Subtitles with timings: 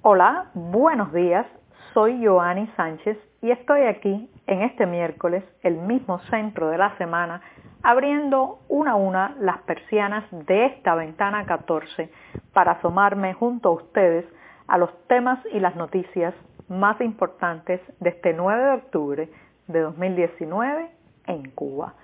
[0.00, 1.46] Hola, buenos días.
[1.92, 7.42] Soy Joanny Sánchez y estoy aquí en este miércoles, el mismo centro de la semana,
[7.82, 12.10] abriendo una a una las persianas de esta ventana 14
[12.54, 14.24] para asomarme junto a ustedes
[14.66, 16.34] a los temas y las noticias
[16.68, 19.28] más importantes de este 9 de octubre
[19.66, 20.90] de 2019
[21.26, 21.94] en Cuba.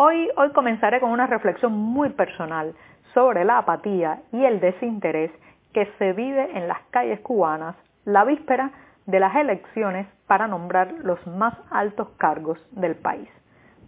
[0.00, 2.72] Hoy, hoy comenzaré con una reflexión muy personal
[3.14, 5.32] sobre la apatía y el desinterés
[5.72, 7.74] que se vive en las calles cubanas
[8.04, 8.70] la víspera
[9.06, 13.28] de las elecciones para nombrar los más altos cargos del país.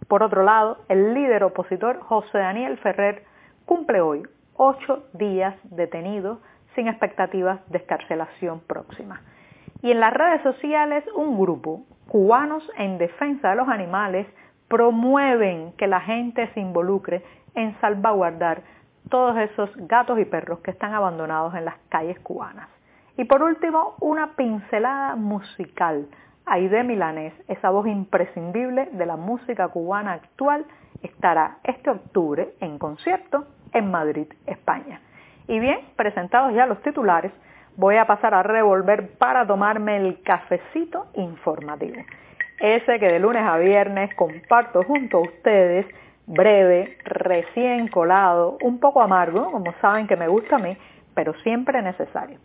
[0.09, 3.23] Por otro lado, el líder opositor José Daniel Ferrer
[3.65, 4.23] cumple hoy
[4.57, 6.41] ocho días detenido
[6.75, 9.21] sin expectativas de escarcelación próxima.
[9.81, 14.27] Y en las redes sociales un grupo, cubanos en defensa de los animales,
[14.71, 17.21] promueven que la gente se involucre
[17.55, 18.61] en salvaguardar
[19.09, 22.69] todos esos gatos y perros que están abandonados en las calles cubanas.
[23.17, 26.07] Y por último, una pincelada musical.
[26.45, 30.65] Aide Milanés, esa voz imprescindible de la música cubana actual,
[31.03, 35.01] estará este octubre en concierto en Madrid, España.
[35.49, 37.33] Y bien, presentados ya los titulares,
[37.75, 41.97] voy a pasar a revolver para tomarme el cafecito informativo.
[42.61, 45.87] Ese que de lunes a viernes comparto junto a ustedes
[46.27, 50.77] breve, recién colado, un poco amargo, como saben que me gusta a mí,
[51.15, 52.37] pero siempre necesario.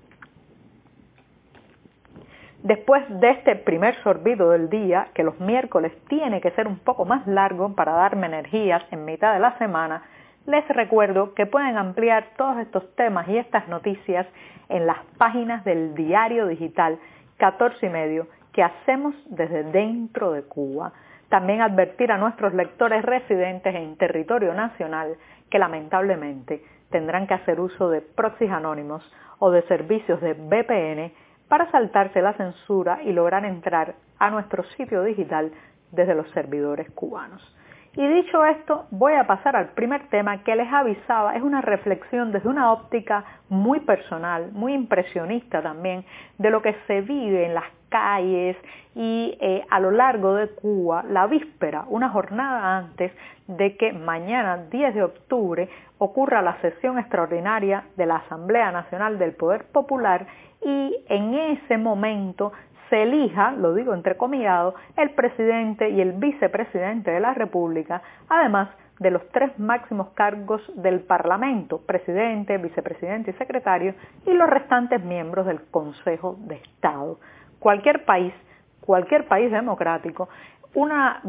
[2.62, 7.04] Después de este primer sorbido del día, que los miércoles tiene que ser un poco
[7.04, 10.02] más largo para darme energías en mitad de la semana,
[10.46, 14.26] les recuerdo que pueden ampliar todos estos temas y estas noticias
[14.70, 16.98] en las páginas del diario digital
[17.36, 20.94] 14 y medio que hacemos desde dentro de Cuba.
[21.28, 25.18] También advertir a nuestros lectores residentes en territorio nacional
[25.50, 29.04] que lamentablemente tendrán que hacer uso de proxies anónimos
[29.40, 31.12] o de servicios de VPN
[31.48, 35.52] para saltarse la censura y lograr entrar a nuestro sitio digital
[35.92, 37.55] desde los servidores cubanos.
[37.96, 41.34] Y dicho esto, voy a pasar al primer tema que les avisaba.
[41.34, 46.04] Es una reflexión desde una óptica muy personal, muy impresionista también,
[46.36, 48.54] de lo que se vive en las calles
[48.94, 53.12] y eh, a lo largo de Cuba, la víspera, una jornada antes
[53.46, 59.32] de que mañana, 10 de octubre, ocurra la sesión extraordinaria de la Asamblea Nacional del
[59.32, 60.26] Poder Popular
[60.62, 62.52] y en ese momento
[62.90, 69.10] se elija, lo digo entrecomillado, el presidente y el vicepresidente de la República, además de
[69.10, 75.62] los tres máximos cargos del Parlamento, presidente, vicepresidente y secretario, y los restantes miembros del
[75.70, 77.18] Consejo de Estado.
[77.58, 78.32] Cualquier país,
[78.80, 80.28] cualquier país democrático,
[80.74, 81.22] una,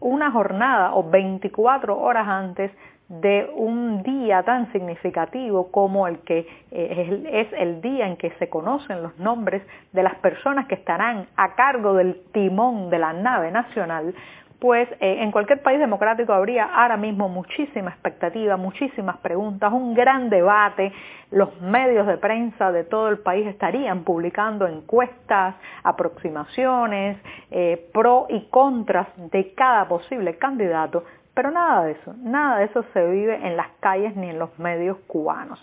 [0.00, 2.70] una jornada o 24 horas antes
[3.10, 8.48] de un día tan significativo como el que eh, es el día en que se
[8.48, 9.62] conocen los nombres
[9.92, 14.14] de las personas que estarán a cargo del timón de la nave nacional,
[14.60, 20.30] pues eh, en cualquier país democrático habría ahora mismo muchísima expectativa, muchísimas preguntas, un gran
[20.30, 20.92] debate,
[21.32, 27.18] los medios de prensa de todo el país estarían publicando encuestas, aproximaciones,
[27.50, 31.02] eh, pro y contras de cada posible candidato
[31.40, 34.58] pero nada de eso, nada de eso se vive en las calles ni en los
[34.58, 35.58] medios cubanos.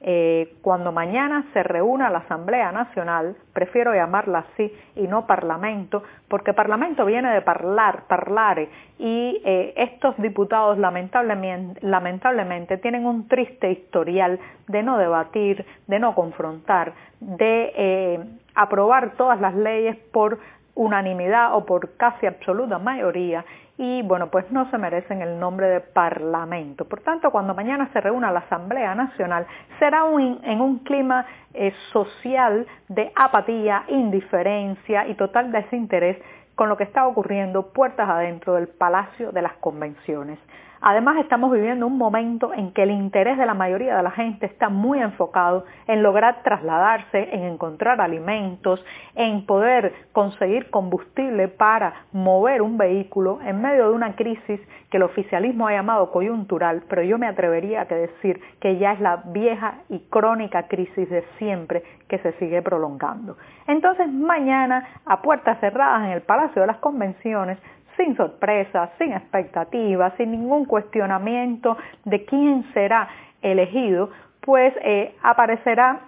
[0.00, 6.54] Eh, cuando mañana se reúna la Asamblea Nacional, prefiero llamarla así y no Parlamento, porque
[6.54, 14.82] Parlamento viene de parlar, parlare, y eh, estos diputados lamentablemente, tienen un triste historial de
[14.82, 18.24] no debatir, de no confrontar, de eh,
[18.54, 20.38] aprobar todas las leyes por
[20.74, 23.44] unanimidad o por casi absoluta mayoría
[23.78, 26.84] y bueno, pues no se merecen el nombre de Parlamento.
[26.84, 29.46] Por tanto, cuando mañana se reúna la Asamblea Nacional,
[29.78, 30.02] será
[30.42, 36.18] en un clima eh, social de apatía, indiferencia y total desinterés
[36.56, 40.40] con lo que está ocurriendo puertas adentro del Palacio de las Convenciones.
[40.80, 44.46] Además estamos viviendo un momento en que el interés de la mayoría de la gente
[44.46, 48.84] está muy enfocado en lograr trasladarse, en encontrar alimentos,
[49.14, 54.60] en poder conseguir combustible para mover un vehículo en medio de una crisis
[54.90, 59.00] que el oficialismo ha llamado coyuntural, pero yo me atrevería a decir que ya es
[59.00, 63.36] la vieja y crónica crisis de siempre que se sigue prolongando.
[63.66, 67.58] Entonces mañana, a puertas cerradas en el Palacio de las Convenciones,
[67.98, 73.08] sin sorpresas, sin expectativas, sin ningún cuestionamiento de quién será
[73.42, 74.08] elegido,
[74.40, 76.00] pues eh, aparecerá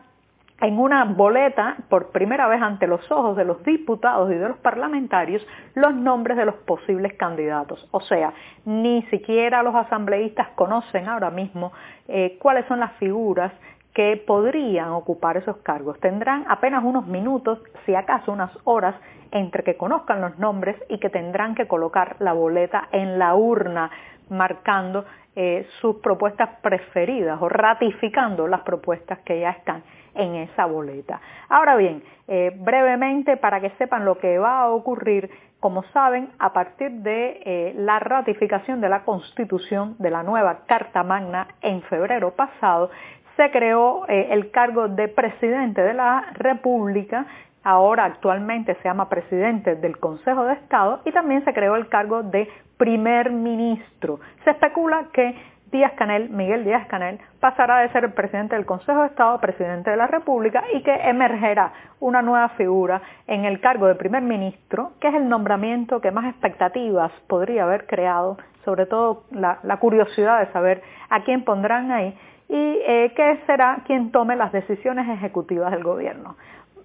[0.60, 4.58] en una boleta por primera vez ante los ojos de los diputados y de los
[4.58, 7.86] parlamentarios los nombres de los posibles candidatos.
[7.90, 8.32] O sea,
[8.64, 11.72] ni siquiera los asambleístas conocen ahora mismo
[12.08, 13.52] eh, cuáles son las figuras
[13.94, 15.98] que podrían ocupar esos cargos.
[16.00, 18.94] Tendrán apenas unos minutos, si acaso unas horas,
[19.32, 23.90] entre que conozcan los nombres y que tendrán que colocar la boleta en la urna
[24.28, 25.04] marcando
[25.36, 29.82] eh, sus propuestas preferidas o ratificando las propuestas que ya están
[30.14, 31.20] en esa boleta.
[31.48, 36.52] Ahora bien, eh, brevemente para que sepan lo que va a ocurrir, como saben, a
[36.52, 42.32] partir de eh, la ratificación de la Constitución de la nueva Carta Magna en febrero
[42.32, 42.90] pasado,
[43.36, 47.26] se creó el cargo de presidente de la República
[47.62, 52.22] ahora actualmente se llama presidente del Consejo de Estado y también se creó el cargo
[52.22, 54.20] de primer ministro.
[54.44, 55.36] Se especula que
[55.70, 59.90] Díaz Canel, Miguel Díaz Canel, pasará de ser presidente del Consejo de Estado a presidente
[59.90, 64.92] de la República y que emergerá una nueva figura en el cargo de primer ministro,
[65.00, 70.52] que es el nombramiento que más expectativas podría haber creado, sobre todo la, curiosidad de
[70.52, 72.18] saber a quién pondrán ahí
[72.50, 76.36] y eh, que será quien tome las decisiones ejecutivas del gobierno.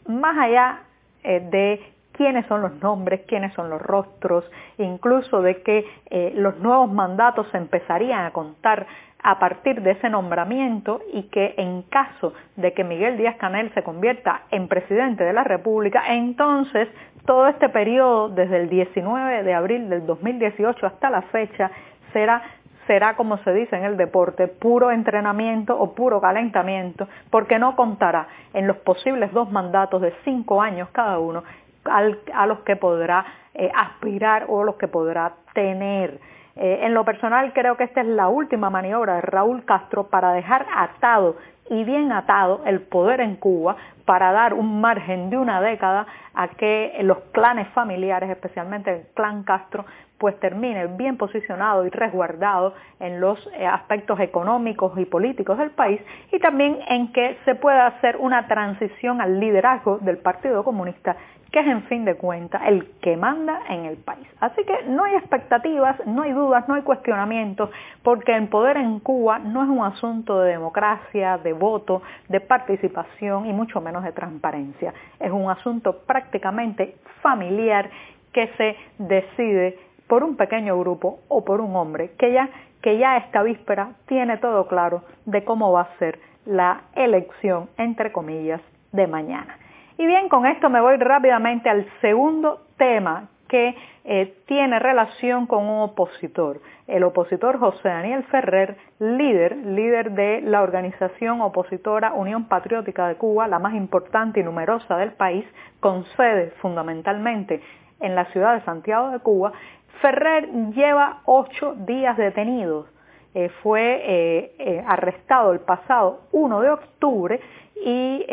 [0.07, 0.81] Más allá
[1.23, 1.81] eh, de
[2.11, 7.47] quiénes son los nombres, quiénes son los rostros, incluso de que eh, los nuevos mandatos
[7.51, 8.85] se empezarían a contar
[9.23, 13.81] a partir de ese nombramiento y que en caso de que Miguel Díaz Canel se
[13.81, 16.87] convierta en presidente de la República, entonces
[17.25, 21.71] todo este periodo desde el 19 de abril del 2018 hasta la fecha
[22.13, 22.43] será
[22.87, 28.27] será, como se dice en el deporte, puro entrenamiento o puro calentamiento, porque no contará
[28.53, 31.43] en los posibles dos mandatos de cinco años cada uno
[31.85, 36.19] a los que podrá eh, aspirar o los que podrá tener.
[36.57, 40.31] Eh, en lo personal creo que esta es la última maniobra de Raúl Castro para
[40.31, 41.35] dejar atado
[41.69, 43.75] y bien atado el poder en Cuba
[44.05, 49.43] para dar un margen de una década a que los clanes familiares, especialmente el clan
[49.43, 49.85] Castro,
[50.17, 55.99] pues termine bien posicionado y resguardado en los eh, aspectos económicos y políticos del país
[56.31, 61.17] y también en que se pueda hacer una transición al liderazgo del Partido Comunista
[61.55, 64.27] que es en fin de cuentas el que manda en el país.
[64.41, 67.69] Así que no hay expectativas, no hay dudas, no hay cuestionamientos,
[68.03, 73.45] porque el poder en Cuba no es un asunto de democracia, de voto, de participación
[73.45, 74.93] y mucho menos de transparencia.
[75.17, 77.89] Es un asunto prácticamente familiar
[78.33, 79.79] que se decide
[80.09, 82.49] por un pequeño grupo o por un hombre que ya,
[82.81, 88.11] que ya esta víspera tiene todo claro de cómo va a ser la elección, entre
[88.11, 88.59] comillas,
[88.91, 89.57] de mañana.
[89.97, 95.65] Y bien, con esto me voy rápidamente al segundo tema que eh, tiene relación con
[95.65, 103.07] un opositor, el opositor José Daniel Ferrer, líder, líder de la organización opositora Unión Patriótica
[103.07, 105.45] de Cuba, la más importante y numerosa del país,
[105.79, 107.61] con sede fundamentalmente
[108.01, 109.53] en la ciudad de Santiago de Cuba,
[110.01, 112.87] Ferrer lleva ocho días detenido.
[113.33, 117.39] Eh, fue eh, arrestado el pasado 1 de octubre
[117.75, 118.25] y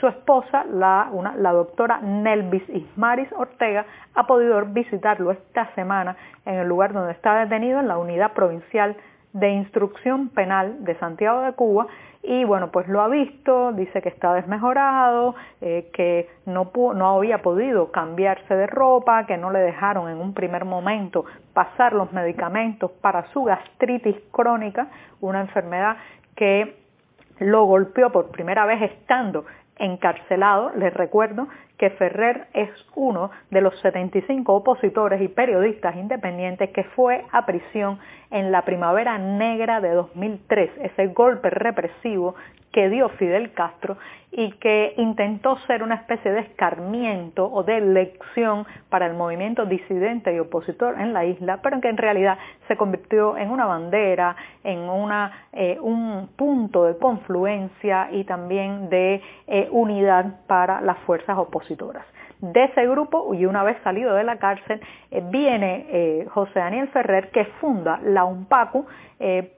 [0.00, 6.68] su esposa, la, la doctora Nelvis Ismaris Ortega, ha podido visitarlo esta semana en el
[6.68, 8.96] lugar donde está detenido, en la unidad provincial
[9.32, 11.86] de instrucción penal de Santiago de Cuba.
[12.22, 17.42] Y bueno, pues lo ha visto, dice que está desmejorado, eh, que no, no había
[17.42, 22.90] podido cambiarse de ropa, que no le dejaron en un primer momento pasar los medicamentos
[23.00, 24.88] para su gastritis crónica,
[25.20, 25.96] una enfermedad
[26.34, 26.87] que
[27.40, 29.44] lo golpeó por primera vez estando
[29.76, 30.72] encarcelado.
[30.76, 31.48] Les recuerdo
[31.78, 37.98] que Ferrer es uno de los 75 opositores y periodistas independientes que fue a prisión
[38.30, 42.34] en la primavera negra de 2003, ese golpe represivo
[42.72, 43.96] que dio Fidel Castro
[44.30, 50.34] y que intentó ser una especie de escarmiento o de lección para el movimiento disidente
[50.34, 54.86] y opositor en la isla, pero que en realidad se convirtió en una bandera, en
[55.52, 61.67] eh, un punto de confluencia y también de eh, unidad para las fuerzas opositoras.
[62.40, 66.88] De ese grupo y una vez salido de la cárcel eh, viene eh, José Daniel
[66.88, 68.86] Ferrer que funda la UNPACU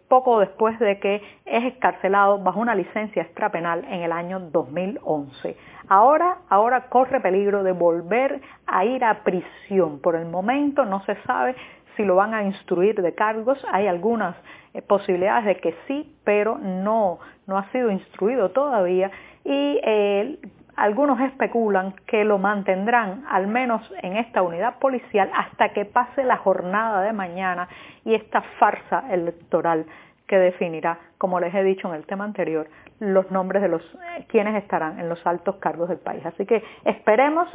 [0.09, 5.55] poco después de que es escarcelado bajo una licencia extrapenal en el año 2011.
[5.89, 10.01] Ahora, ahora corre peligro de volver a ir a prisión.
[10.01, 11.55] Por el momento no se sabe
[11.97, 13.59] si lo van a instruir de cargos.
[13.73, 14.37] Hay algunas
[14.73, 19.11] eh, posibilidades de que sí, pero no, no ha sido instruido todavía.
[19.45, 20.39] Y eh,
[20.81, 26.39] algunos especulan que lo mantendrán al menos en esta unidad policial hasta que pase la
[26.39, 27.69] jornada de mañana
[28.03, 29.85] y esta farsa electoral
[30.27, 32.67] que definirá, como les he dicho en el tema anterior,
[32.99, 36.25] los nombres de los eh, quienes estarán en los altos cargos del país.
[36.25, 37.49] Así que esperemos,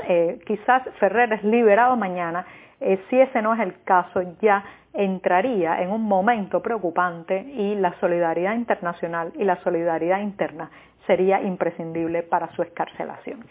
[0.46, 2.46] quizás Ferrer es liberado mañana
[2.80, 4.64] eh, si ese no es el caso, ya
[4.94, 10.70] entraría en un momento preocupante y la solidaridad internacional y la solidaridad interna
[11.06, 13.46] sería imprescindible para su escarcelación.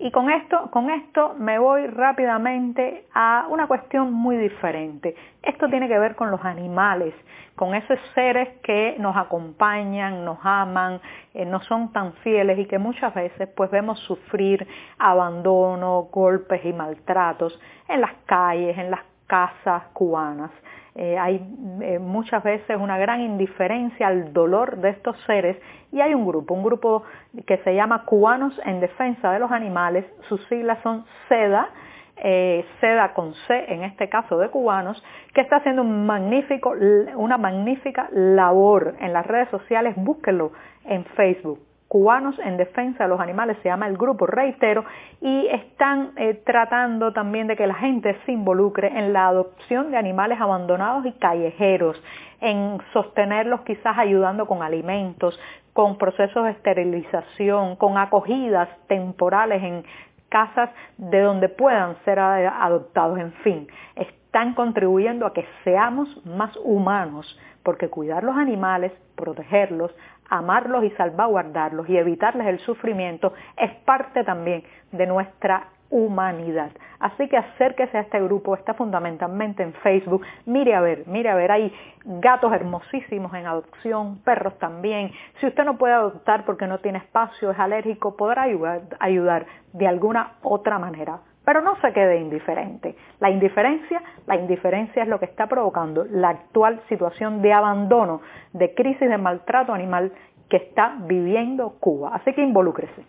[0.00, 5.16] Y con esto, con esto me voy rápidamente a una cuestión muy diferente.
[5.42, 7.14] Esto tiene que ver con los animales,
[7.56, 11.00] con esos seres que nos acompañan, nos aman,
[11.34, 14.64] eh, no son tan fieles y que muchas veces pues vemos sufrir
[14.98, 20.50] abandono, golpes y maltratos en las calles, en las casas cubanas.
[20.96, 21.36] Eh, hay
[21.80, 25.56] eh, muchas veces una gran indiferencia al dolor de estos seres
[25.92, 27.04] y hay un grupo, un grupo
[27.46, 31.68] que se llama Cubanos en Defensa de los Animales, sus siglas son SEDA,
[32.16, 35.00] eh, SEDA con C, en este caso de cubanos,
[35.34, 36.74] que está haciendo un magnífico,
[37.14, 40.50] una magnífica labor en las redes sociales, búsquenlo
[40.84, 41.67] en Facebook.
[41.88, 44.84] Cubanos en Defensa de los Animales, se llama el grupo, reitero,
[45.22, 49.96] y están eh, tratando también de que la gente se involucre en la adopción de
[49.96, 52.00] animales abandonados y callejeros,
[52.42, 55.40] en sostenerlos quizás ayudando con alimentos,
[55.72, 59.84] con procesos de esterilización, con acogidas temporales en
[60.28, 67.38] casas de donde puedan ser adoptados, en fin, están contribuyendo a que seamos más humanos,
[67.62, 69.94] porque cuidar los animales, protegerlos,
[70.28, 76.70] amarlos y salvaguardarlos y evitarles el sufrimiento es parte también de nuestra humanidad.
[76.98, 80.22] Así que acérquese a este grupo, está fundamentalmente en Facebook.
[80.46, 81.72] Mire a ver, mire a ver, hay
[82.04, 85.12] gatos hermosísimos en adopción, perros también.
[85.40, 89.86] Si usted no puede adoptar porque no tiene espacio, es alérgico, podrá ayudar, ayudar de
[89.86, 91.20] alguna otra manera.
[91.44, 92.94] Pero no se quede indiferente.
[93.20, 98.20] La indiferencia, la indiferencia es lo que está provocando la actual situación de abandono,
[98.52, 100.12] de crisis de maltrato animal
[100.50, 102.10] que está viviendo Cuba.
[102.14, 103.02] Así que involúcrese.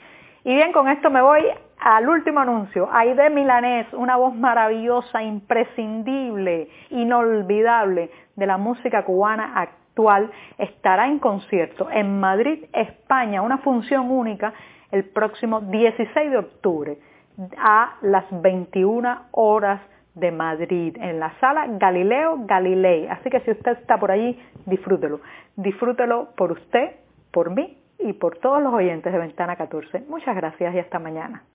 [0.44, 1.44] Y bien, con esto me voy
[1.80, 2.90] al último anuncio.
[2.92, 11.90] Aide Milanés, una voz maravillosa, imprescindible, inolvidable de la música cubana actual, estará en concierto
[11.92, 14.54] en Madrid, España, una función única
[14.92, 16.98] el próximo 16 de octubre
[17.58, 19.82] a las 21 horas
[20.16, 23.08] de Madrid, en la sala Galileo Galilei.
[23.08, 25.20] Así que si usted está por allí, disfrútelo.
[25.56, 26.96] Disfrútelo por usted,
[27.32, 30.06] por mí y por todos los oyentes de Ventana 14.
[30.08, 31.44] Muchas gracias y hasta mañana.